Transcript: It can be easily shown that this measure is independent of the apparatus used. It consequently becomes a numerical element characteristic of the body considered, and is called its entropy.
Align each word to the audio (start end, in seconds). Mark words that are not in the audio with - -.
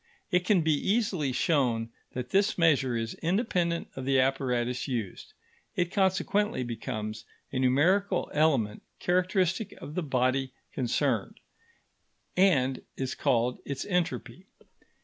It 0.31 0.45
can 0.45 0.61
be 0.63 0.73
easily 0.73 1.31
shown 1.31 1.91
that 2.13 2.31
this 2.31 2.57
measure 2.57 2.95
is 2.97 3.13
independent 3.21 3.89
of 3.95 4.03
the 4.03 4.19
apparatus 4.19 4.87
used. 4.87 5.33
It 5.75 5.91
consequently 5.91 6.63
becomes 6.63 7.23
a 7.51 7.59
numerical 7.59 8.31
element 8.33 8.81
characteristic 8.99 9.73
of 9.73 9.93
the 9.93 10.01
body 10.01 10.53
considered, 10.73 11.39
and 12.35 12.81
is 12.97 13.13
called 13.13 13.59
its 13.63 13.85
entropy. 13.85 14.47